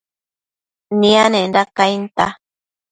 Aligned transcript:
nianenda 0.99 1.61
cainta 1.77 2.25